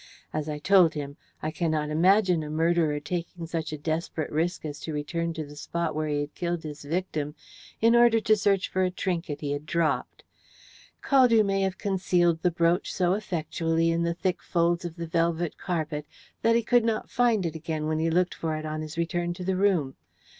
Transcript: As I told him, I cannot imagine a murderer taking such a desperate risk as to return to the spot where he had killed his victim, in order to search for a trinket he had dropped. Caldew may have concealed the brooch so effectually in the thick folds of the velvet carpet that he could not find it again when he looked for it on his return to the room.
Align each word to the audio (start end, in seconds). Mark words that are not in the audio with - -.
As 0.33 0.49
I 0.49 0.57
told 0.57 0.95
him, 0.95 1.15
I 1.43 1.51
cannot 1.51 1.91
imagine 1.91 2.41
a 2.41 2.49
murderer 2.49 2.99
taking 2.99 3.45
such 3.45 3.71
a 3.71 3.77
desperate 3.77 4.31
risk 4.31 4.65
as 4.65 4.79
to 4.79 4.93
return 4.93 5.31
to 5.35 5.45
the 5.45 5.55
spot 5.55 5.93
where 5.93 6.07
he 6.07 6.21
had 6.21 6.33
killed 6.33 6.63
his 6.63 6.83
victim, 6.83 7.35
in 7.81 7.95
order 7.95 8.19
to 8.19 8.35
search 8.35 8.67
for 8.67 8.81
a 8.81 8.89
trinket 8.89 9.41
he 9.41 9.51
had 9.51 9.67
dropped. 9.67 10.23
Caldew 11.03 11.43
may 11.45 11.61
have 11.61 11.77
concealed 11.77 12.41
the 12.41 12.49
brooch 12.49 12.91
so 12.91 13.13
effectually 13.13 13.91
in 13.91 14.01
the 14.01 14.15
thick 14.15 14.41
folds 14.41 14.85
of 14.85 14.95
the 14.95 15.05
velvet 15.05 15.59
carpet 15.59 16.07
that 16.41 16.55
he 16.55 16.63
could 16.63 16.83
not 16.83 17.11
find 17.11 17.45
it 17.45 17.53
again 17.53 17.85
when 17.85 17.99
he 17.99 18.09
looked 18.09 18.33
for 18.33 18.55
it 18.55 18.65
on 18.65 18.81
his 18.81 18.97
return 18.97 19.35
to 19.35 19.43
the 19.43 19.55
room. 19.55 19.93